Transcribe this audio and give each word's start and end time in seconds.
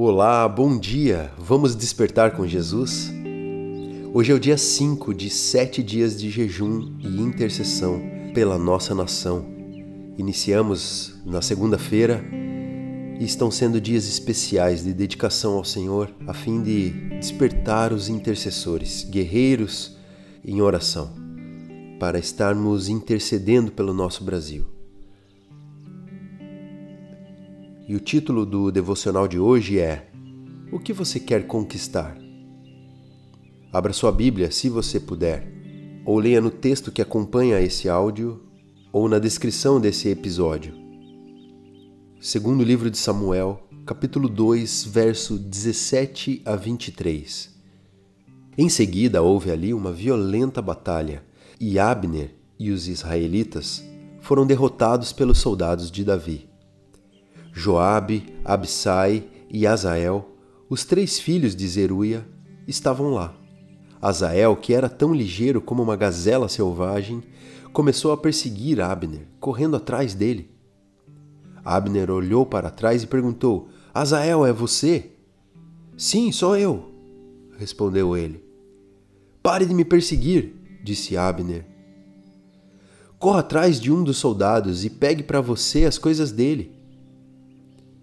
Olá, 0.00 0.48
bom 0.48 0.78
dia! 0.78 1.28
Vamos 1.36 1.74
despertar 1.74 2.36
com 2.36 2.46
Jesus? 2.46 3.10
Hoje 4.14 4.30
é 4.30 4.34
o 4.36 4.38
dia 4.38 4.56
5 4.56 5.12
de 5.12 5.28
sete 5.28 5.82
dias 5.82 6.16
de 6.16 6.30
jejum 6.30 6.96
e 7.00 7.20
intercessão 7.20 8.00
pela 8.32 8.56
nossa 8.56 8.94
nação. 8.94 9.44
Iniciamos 10.16 11.20
na 11.26 11.42
segunda-feira 11.42 12.24
e 13.18 13.24
estão 13.24 13.50
sendo 13.50 13.80
dias 13.80 14.06
especiais 14.06 14.84
de 14.84 14.94
dedicação 14.94 15.54
ao 15.54 15.64
Senhor 15.64 16.14
a 16.28 16.32
fim 16.32 16.62
de 16.62 16.90
despertar 17.18 17.92
os 17.92 18.08
intercessores, 18.08 19.02
guerreiros 19.02 19.96
em 20.44 20.62
oração, 20.62 21.12
para 21.98 22.20
estarmos 22.20 22.88
intercedendo 22.88 23.72
pelo 23.72 23.92
nosso 23.92 24.22
Brasil. 24.22 24.77
E 27.88 27.96
o 27.96 28.00
título 28.00 28.44
do 28.44 28.70
devocional 28.70 29.26
de 29.26 29.38
hoje 29.38 29.78
é 29.78 30.10
O 30.70 30.78
que 30.78 30.92
você 30.92 31.18
quer 31.18 31.46
conquistar? 31.46 32.18
Abra 33.72 33.94
sua 33.94 34.12
Bíblia, 34.12 34.50
se 34.50 34.68
você 34.68 35.00
puder, 35.00 35.50
ou 36.04 36.18
leia 36.18 36.38
no 36.38 36.50
texto 36.50 36.92
que 36.92 37.00
acompanha 37.00 37.58
esse 37.62 37.88
áudio 37.88 38.42
ou 38.92 39.08
na 39.08 39.18
descrição 39.18 39.80
desse 39.80 40.10
episódio. 40.10 40.74
Segundo 42.20 42.62
livro 42.62 42.90
de 42.90 42.98
Samuel, 42.98 43.66
capítulo 43.86 44.28
2, 44.28 44.84
verso 44.84 45.38
17 45.38 46.42
a 46.44 46.56
23. 46.56 47.56
Em 48.58 48.68
seguida 48.68 49.22
houve 49.22 49.50
ali 49.50 49.72
uma 49.72 49.92
violenta 49.92 50.60
batalha, 50.60 51.24
e 51.58 51.78
Abner 51.78 52.34
e 52.58 52.70
os 52.70 52.86
israelitas 52.86 53.82
foram 54.20 54.46
derrotados 54.46 55.10
pelos 55.10 55.38
soldados 55.38 55.90
de 55.90 56.04
Davi. 56.04 56.48
Joabe, 57.58 58.24
Absai 58.44 59.24
e 59.50 59.66
Azael, 59.66 60.30
os 60.70 60.84
três 60.84 61.18
filhos 61.18 61.56
de 61.56 61.66
Zeruia, 61.66 62.24
estavam 62.68 63.10
lá. 63.10 63.34
Azael, 64.00 64.54
que 64.54 64.72
era 64.72 64.88
tão 64.88 65.12
ligeiro 65.12 65.60
como 65.60 65.82
uma 65.82 65.96
gazela 65.96 66.48
selvagem, 66.48 67.20
começou 67.72 68.12
a 68.12 68.16
perseguir 68.16 68.80
Abner, 68.80 69.26
correndo 69.40 69.76
atrás 69.76 70.14
dele. 70.14 70.48
Abner 71.64 72.12
olhou 72.12 72.46
para 72.46 72.70
trás 72.70 73.02
e 73.02 73.08
perguntou: 73.08 73.68
Azael, 73.92 74.46
é 74.46 74.52
você? 74.52 75.10
Sim, 75.96 76.30
sou 76.30 76.56
eu, 76.56 76.92
respondeu 77.58 78.16
ele. 78.16 78.40
Pare 79.42 79.66
de 79.66 79.74
me 79.74 79.84
perseguir, 79.84 80.54
disse 80.84 81.16
Abner. 81.16 81.66
Corra 83.18 83.40
atrás 83.40 83.80
de 83.80 83.90
um 83.90 84.04
dos 84.04 84.16
soldados 84.16 84.84
e 84.84 84.90
pegue 84.90 85.24
para 85.24 85.40
você 85.40 85.86
as 85.86 85.98
coisas 85.98 86.30
dele. 86.30 86.77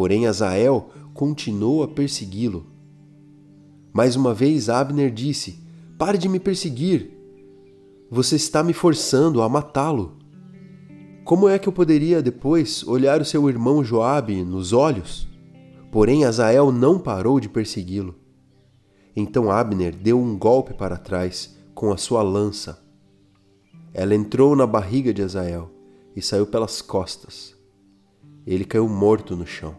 Porém, 0.00 0.26
Azael 0.26 0.88
continuou 1.12 1.82
a 1.82 1.88
persegui-lo. 1.88 2.64
Mais 3.92 4.16
uma 4.16 4.32
vez, 4.32 4.70
Abner 4.70 5.10
disse: 5.10 5.62
Pare 5.98 6.16
de 6.16 6.26
me 6.26 6.40
perseguir. 6.40 7.10
Você 8.10 8.36
está 8.36 8.62
me 8.62 8.72
forçando 8.72 9.42
a 9.42 9.48
matá-lo. 9.50 10.16
Como 11.22 11.46
é 11.46 11.58
que 11.58 11.68
eu 11.68 11.72
poderia 11.74 12.22
depois 12.22 12.82
olhar 12.84 13.20
o 13.20 13.26
seu 13.26 13.46
irmão 13.46 13.84
Joabe 13.84 14.42
nos 14.42 14.72
olhos? 14.72 15.28
Porém, 15.92 16.24
Azael 16.24 16.72
não 16.72 16.98
parou 16.98 17.38
de 17.38 17.50
persegui-lo. 17.50 18.14
Então 19.14 19.50
Abner 19.50 19.94
deu 19.94 20.18
um 20.18 20.34
golpe 20.34 20.72
para 20.72 20.96
trás 20.96 21.58
com 21.74 21.92
a 21.92 21.98
sua 21.98 22.22
lança. 22.22 22.82
Ela 23.92 24.14
entrou 24.14 24.56
na 24.56 24.66
barriga 24.66 25.12
de 25.12 25.20
Azael 25.20 25.70
e 26.16 26.22
saiu 26.22 26.46
pelas 26.46 26.80
costas 26.80 27.60
ele 28.46 28.64
caiu 28.64 28.88
morto 28.88 29.36
no 29.36 29.46
chão. 29.46 29.76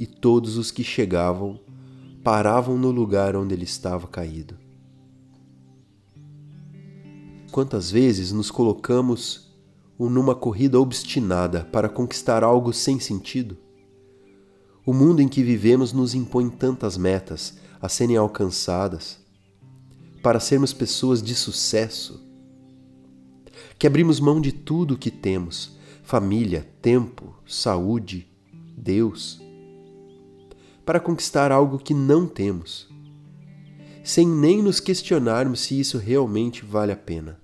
E 0.00 0.06
todos 0.06 0.56
os 0.56 0.70
que 0.70 0.82
chegavam 0.82 1.60
paravam 2.24 2.78
no 2.78 2.90
lugar 2.90 3.36
onde 3.36 3.52
ele 3.52 3.64
estava 3.64 4.08
caído. 4.08 4.56
Quantas 7.52 7.90
vezes 7.90 8.32
nos 8.32 8.50
colocamos 8.50 9.52
numa 9.98 10.34
corrida 10.34 10.80
obstinada 10.80 11.64
para 11.64 11.86
conquistar 11.86 12.42
algo 12.42 12.72
sem 12.72 12.98
sentido? 12.98 13.58
O 14.86 14.94
mundo 14.94 15.20
em 15.20 15.28
que 15.28 15.42
vivemos 15.42 15.92
nos 15.92 16.14
impõe 16.14 16.48
tantas 16.48 16.96
metas 16.96 17.58
a 17.78 17.86
serem 17.86 18.16
alcançadas, 18.16 19.20
para 20.22 20.40
sermos 20.40 20.72
pessoas 20.72 21.22
de 21.22 21.34
sucesso, 21.34 22.26
que 23.78 23.86
abrimos 23.86 24.18
mão 24.18 24.40
de 24.40 24.50
tudo 24.50 24.94
o 24.94 24.98
que 24.98 25.10
temos 25.10 25.78
família, 26.02 26.66
tempo, 26.80 27.36
saúde, 27.46 28.26
Deus, 28.74 29.49
para 30.90 30.98
conquistar 30.98 31.52
algo 31.52 31.78
que 31.78 31.94
não 31.94 32.26
temos, 32.26 32.88
sem 34.02 34.26
nem 34.26 34.60
nos 34.60 34.80
questionarmos 34.80 35.60
se 35.60 35.78
isso 35.78 35.98
realmente 35.98 36.64
vale 36.64 36.90
a 36.90 36.96
pena. 36.96 37.40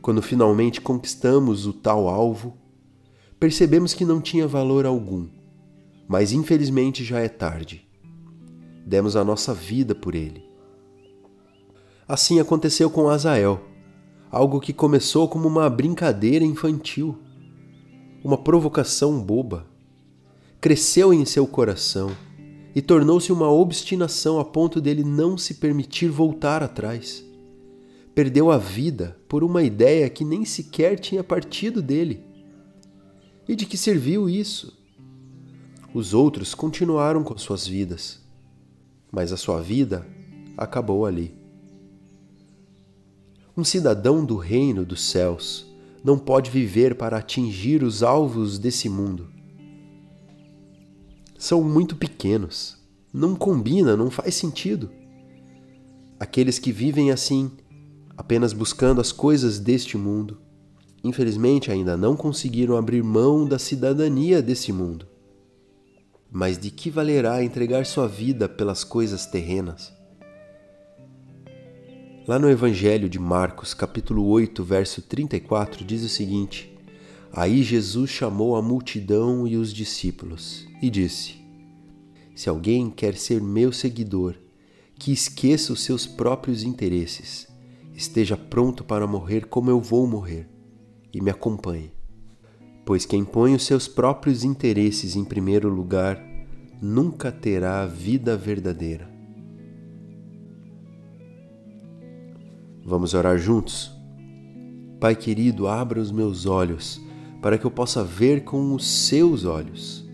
Quando 0.00 0.22
finalmente 0.22 0.80
conquistamos 0.80 1.66
o 1.66 1.72
tal 1.74 2.08
alvo, 2.08 2.56
percebemos 3.38 3.92
que 3.92 4.06
não 4.06 4.22
tinha 4.22 4.48
valor 4.48 4.86
algum, 4.86 5.28
mas 6.08 6.32
infelizmente 6.32 7.04
já 7.04 7.20
é 7.20 7.28
tarde. 7.28 7.86
Demos 8.86 9.16
a 9.16 9.22
nossa 9.22 9.52
vida 9.52 9.94
por 9.94 10.14
ele. 10.14 10.42
Assim 12.08 12.40
aconteceu 12.40 12.88
com 12.88 13.10
Azael, 13.10 13.60
algo 14.30 14.60
que 14.60 14.72
começou 14.72 15.28
como 15.28 15.46
uma 15.46 15.68
brincadeira 15.68 16.42
infantil 16.42 17.18
uma 18.24 18.38
provocação 18.38 19.20
boba, 19.20 19.66
cresceu 20.58 21.12
em 21.12 21.26
seu 21.26 21.46
coração 21.46 22.16
e 22.76 22.82
tornou-se 22.82 23.32
uma 23.32 23.50
obstinação 23.50 24.38
a 24.38 24.44
ponto 24.44 24.82
dele 24.82 25.02
não 25.02 25.38
se 25.38 25.54
permitir 25.54 26.10
voltar 26.10 26.62
atrás. 26.62 27.24
Perdeu 28.14 28.50
a 28.50 28.58
vida 28.58 29.16
por 29.26 29.42
uma 29.42 29.62
ideia 29.62 30.10
que 30.10 30.22
nem 30.26 30.44
sequer 30.44 30.98
tinha 30.98 31.24
partido 31.24 31.80
dele. 31.80 32.22
E 33.48 33.56
de 33.56 33.64
que 33.64 33.78
serviu 33.78 34.28
isso? 34.28 34.76
Os 35.94 36.12
outros 36.12 36.54
continuaram 36.54 37.24
com 37.24 37.38
suas 37.38 37.66
vidas, 37.66 38.20
mas 39.10 39.32
a 39.32 39.38
sua 39.38 39.62
vida 39.62 40.06
acabou 40.54 41.06
ali. 41.06 41.34
Um 43.56 43.64
cidadão 43.64 44.22
do 44.22 44.36
reino 44.36 44.84
dos 44.84 45.00
céus 45.00 45.66
não 46.04 46.18
pode 46.18 46.50
viver 46.50 46.94
para 46.94 47.16
atingir 47.16 47.82
os 47.82 48.02
alvos 48.02 48.58
desse 48.58 48.86
mundo. 48.86 49.34
São 51.38 51.62
muito 51.62 51.96
pequenos, 51.96 52.76
não 53.12 53.34
combina, 53.34 53.96
não 53.96 54.10
faz 54.10 54.34
sentido. 54.34 54.90
Aqueles 56.18 56.58
que 56.58 56.72
vivem 56.72 57.10
assim, 57.10 57.50
apenas 58.16 58.52
buscando 58.52 59.00
as 59.00 59.12
coisas 59.12 59.58
deste 59.58 59.98
mundo, 59.98 60.38
infelizmente 61.04 61.70
ainda 61.70 61.96
não 61.96 62.16
conseguiram 62.16 62.76
abrir 62.76 63.02
mão 63.02 63.46
da 63.46 63.58
cidadania 63.58 64.40
desse 64.40 64.72
mundo. 64.72 65.06
Mas 66.30 66.58
de 66.58 66.70
que 66.70 66.90
valerá 66.90 67.42
entregar 67.42 67.86
sua 67.86 68.08
vida 68.08 68.48
pelas 68.48 68.82
coisas 68.82 69.26
terrenas? 69.26 69.94
Lá 72.26 72.38
no 72.38 72.50
Evangelho 72.50 73.08
de 73.08 73.20
Marcos, 73.20 73.72
capítulo 73.72 74.26
8, 74.26 74.64
verso 74.64 75.00
34, 75.00 75.84
diz 75.84 76.02
o 76.02 76.08
seguinte: 76.08 76.75
Aí 77.36 77.62
Jesus 77.62 78.08
chamou 78.08 78.56
a 78.56 78.62
multidão 78.62 79.46
e 79.46 79.58
os 79.58 79.70
discípulos 79.70 80.66
e 80.80 80.88
disse: 80.88 81.34
Se 82.34 82.48
alguém 82.48 82.88
quer 82.88 83.14
ser 83.14 83.42
meu 83.42 83.70
seguidor, 83.72 84.36
que 84.98 85.12
esqueça 85.12 85.70
os 85.70 85.82
seus 85.84 86.06
próprios 86.06 86.62
interesses, 86.62 87.46
esteja 87.94 88.38
pronto 88.38 88.82
para 88.82 89.06
morrer 89.06 89.48
como 89.48 89.68
eu 89.68 89.78
vou 89.78 90.06
morrer, 90.06 90.48
e 91.12 91.20
me 91.20 91.30
acompanhe. 91.30 91.92
Pois 92.86 93.04
quem 93.04 93.22
põe 93.22 93.54
os 93.54 93.66
seus 93.66 93.86
próprios 93.86 94.42
interesses 94.42 95.14
em 95.14 95.22
primeiro 95.24 95.68
lugar 95.68 96.18
nunca 96.80 97.30
terá 97.30 97.82
a 97.82 97.86
vida 97.86 98.34
verdadeira. 98.34 99.10
Vamos 102.82 103.12
orar 103.12 103.36
juntos? 103.36 103.92
Pai 104.98 105.14
querido, 105.14 105.68
abra 105.68 106.00
os 106.00 106.10
meus 106.10 106.46
olhos 106.46 107.04
para 107.40 107.58
que 107.58 107.64
eu 107.64 107.70
possa 107.70 108.02
ver 108.02 108.44
com 108.44 108.74
os 108.74 108.86
seus 108.86 109.44
olhos 109.44 110.06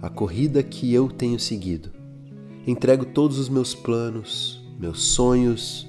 a 0.00 0.08
corrida 0.08 0.62
que 0.62 0.92
eu 0.92 1.08
tenho 1.08 1.38
seguido. 1.38 1.90
Entrego 2.66 3.04
todos 3.04 3.38
os 3.38 3.48
meus 3.48 3.74
planos, 3.74 4.60
meus 4.78 5.02
sonhos, 5.02 5.88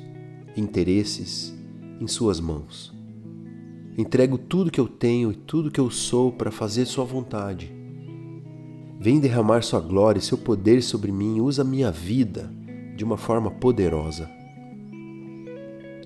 interesses 0.55 1.53
em 1.99 2.07
Suas 2.07 2.39
mãos. 2.39 2.93
Entrego 3.97 4.37
tudo 4.37 4.71
que 4.71 4.79
eu 4.79 4.87
tenho 4.87 5.31
e 5.31 5.35
tudo 5.35 5.71
que 5.71 5.79
eu 5.79 5.89
sou 5.89 6.31
para 6.31 6.51
fazer 6.51 6.85
Sua 6.85 7.05
vontade. 7.05 7.73
Vem 8.99 9.19
derramar 9.19 9.63
Sua 9.63 9.79
glória 9.79 10.19
e 10.19 10.23
Seu 10.23 10.37
poder 10.37 10.83
sobre 10.83 11.11
mim, 11.11 11.41
usa 11.41 11.63
minha 11.63 11.91
vida 11.91 12.53
de 12.95 13.03
uma 13.03 13.17
forma 13.17 13.49
poderosa 13.49 14.29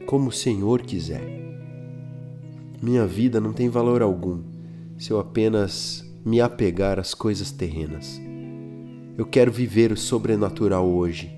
como 0.07 0.29
o 0.29 0.31
Senhor 0.31 0.81
quiser. 0.81 1.46
Minha 2.81 3.07
vida 3.07 3.41
não 3.41 3.53
tem 3.53 3.69
valor 3.69 4.01
algum 4.01 4.43
se 4.97 5.11
eu 5.11 5.19
apenas 5.19 6.05
me 6.23 6.41
apegar 6.41 6.99
às 6.99 7.13
coisas 7.13 7.51
terrenas. 7.51 8.19
Eu 9.17 9.25
quero 9.25 9.51
viver 9.51 9.91
o 9.91 9.97
sobrenatural 9.97 10.87
hoje. 10.87 11.31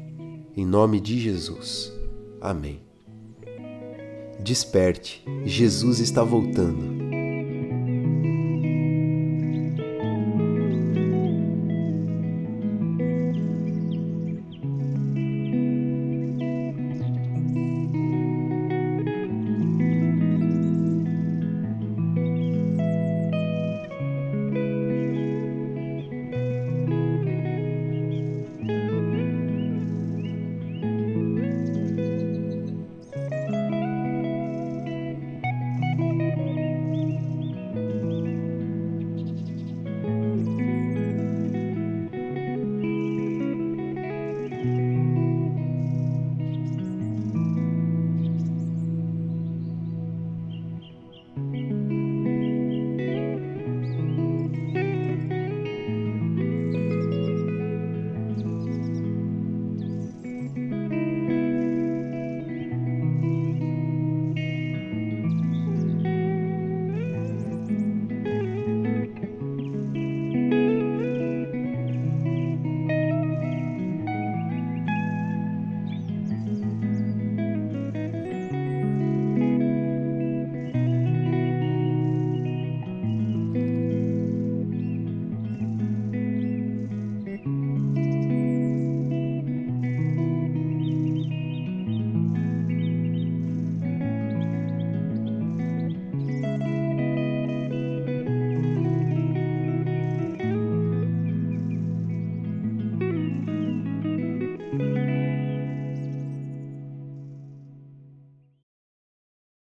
Em 0.55 0.65
nome 0.65 0.99
de 0.99 1.17
Jesus. 1.19 1.93
Amém. 2.41 2.81
Desperte, 4.41 5.23
Jesus 5.45 5.99
está 5.99 6.23
voltando. 6.23 6.98